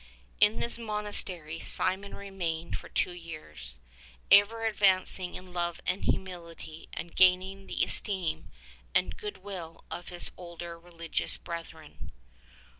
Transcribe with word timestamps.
In 0.39 0.59
this 0.59 0.79
monastery 0.79 1.59
Simeon 1.59 2.15
remained 2.15 2.75
for 2.75 2.89
two 2.89 3.11
years, 3.11 3.77
ever 4.31 4.65
advancing 4.65 5.35
in 5.35 5.53
love 5.53 5.79
and 5.85 6.05
humility 6.05 6.89
and 6.91 7.15
gaining 7.15 7.67
the 7.67 7.83
esteem 7.85 8.49
and 8.95 9.15
good 9.15 9.37
will 9.43 9.83
of 9.91 10.09
his 10.09 10.31
older 10.39 10.79
religious 10.79 11.37
brethren. 11.37 12.09